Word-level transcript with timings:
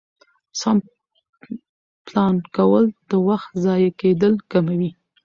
سم 0.59 0.77
پلان 2.05 2.35
کول 2.55 2.85
د 3.09 3.11
وخت 3.27 3.49
ضایع 3.63 3.91
کېدل 4.01 4.33
کموي 4.51 4.91